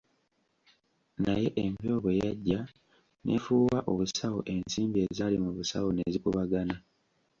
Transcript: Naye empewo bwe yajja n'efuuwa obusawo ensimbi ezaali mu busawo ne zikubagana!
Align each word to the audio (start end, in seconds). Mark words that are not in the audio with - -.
Naye 1.23 1.47
empewo 1.63 1.97
bwe 2.03 2.13
yajja 2.21 2.59
n'efuuwa 3.23 3.79
obusawo 3.91 4.39
ensimbi 4.53 4.97
ezaali 5.05 5.37
mu 5.43 5.49
busawo 5.57 5.89
ne 5.93 6.03
zikubagana! 6.13 6.75